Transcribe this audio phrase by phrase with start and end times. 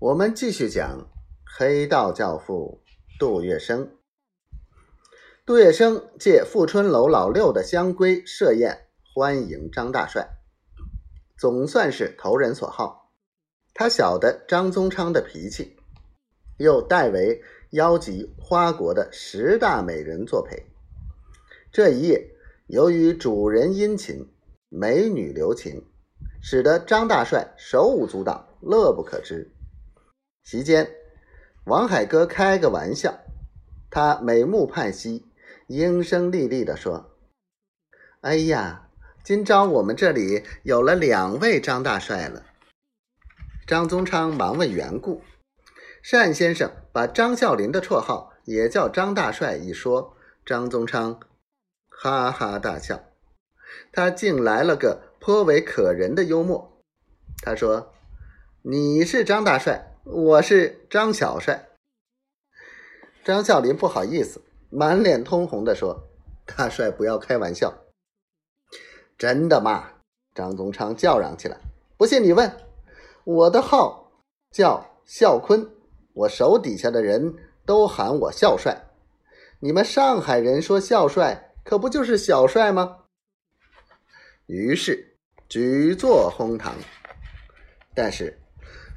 [0.00, 1.10] 我们继续讲
[1.44, 2.80] 黑道教父
[3.18, 3.86] 杜月笙。
[5.44, 10.26] 杜月笙借富春楼老六的香闺设宴欢迎张大帅，
[11.36, 13.12] 总算是投人所好。
[13.74, 15.76] 他晓得张宗昌的脾气，
[16.56, 17.42] 又代为
[17.72, 20.64] 邀集花国的十大美人作陪。
[21.70, 22.26] 这一夜，
[22.68, 24.26] 由于主人殷勤，
[24.70, 25.84] 美女留情，
[26.40, 29.52] 使得张大帅手舞足蹈，乐不可支。
[30.42, 30.90] 席间，
[31.64, 33.20] 王海哥开个玩笑，
[33.90, 35.26] 他美目盼兮，
[35.68, 37.16] 应声利利地说
[38.22, 38.88] ：“哎呀，
[39.22, 42.46] 今朝我们这里有了两位张大帅了。”
[43.66, 45.22] 张宗昌忙问缘故，
[46.10, 51.20] 单先生把张啸林的绰号也叫张大帅一说，张宗昌
[51.88, 53.04] 哈哈大笑，
[53.92, 56.82] 他竟来了个颇为可人的幽默。
[57.42, 57.92] 他说
[58.62, 61.68] ：“你是张大帅。”我是张小帅，
[63.22, 66.08] 张啸林不好意思，满脸通红的说
[66.46, 67.74] ：“大帅不要开玩笑，
[69.18, 69.90] 真的吗？”
[70.34, 71.58] 张宗昌叫嚷起来
[71.98, 72.50] ：“不信你问，
[73.24, 74.10] 我的号
[74.50, 75.70] 叫孝坤，
[76.14, 78.86] 我手底下的人都喊我孝帅。
[79.58, 83.04] 你们上海人说孝帅，可不就是小帅吗？”
[84.48, 86.74] 于是举座哄堂，
[87.94, 88.38] 但是。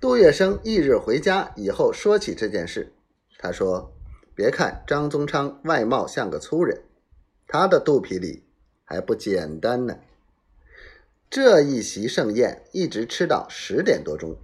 [0.00, 2.90] 杜月笙翌日回家以后，说起这件事，
[3.38, 3.92] 他说
[4.34, 6.84] ：“别看张宗昌外貌像个粗人，
[7.46, 8.42] 他的肚皮里
[8.82, 9.98] 还不简单呢。”
[11.28, 14.38] 这一席盛宴一直吃到十点多钟，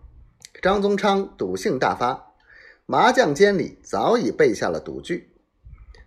[0.61, 2.35] 张宗昌赌性大发，
[2.85, 5.31] 麻将间里早已备下了赌具。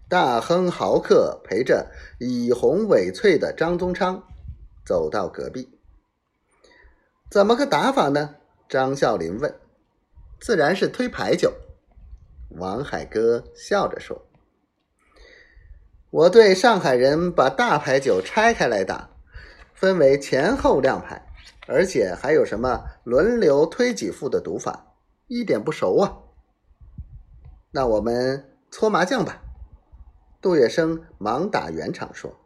[0.08, 1.89] 大亨豪客陪着
[2.20, 4.23] 以红尾翠的张宗昌
[4.86, 5.70] 走到隔壁，
[7.31, 8.36] 怎么个打法呢？
[8.69, 9.59] 张啸林问
[10.39, 11.51] ：“自然是推牌九。”
[12.55, 14.27] 王海哥笑着说
[16.11, 19.09] ：“我对上海人把大牌九拆开来打，
[19.73, 21.27] 分为前后亮牌，
[21.67, 24.93] 而且还有什么轮流推几副的赌法，
[25.25, 26.17] 一点不熟啊。”
[27.73, 29.41] 那我们搓麻将吧。
[30.41, 32.39] 杜月笙忙打圆场说：“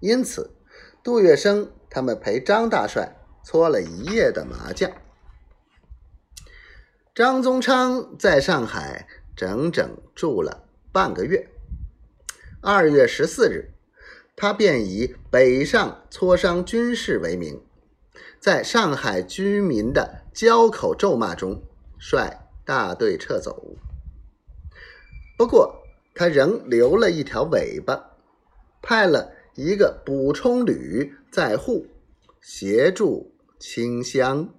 [0.00, 0.56] 因此，
[1.04, 4.90] 杜月笙他们陪张大帅搓了一夜的麻将。”
[7.20, 11.50] 张宗昌在上海整整住了半个月。
[12.62, 13.74] 二月十四日，
[14.34, 17.60] 他便以北上磋商军事为名，
[18.38, 21.62] 在上海居民的交口咒骂中，
[21.98, 23.76] 率大队撤走。
[25.36, 25.82] 不过，
[26.14, 28.12] 他仍留了一条尾巴，
[28.80, 31.86] 派了一个补充旅在沪
[32.40, 34.54] 协助清乡。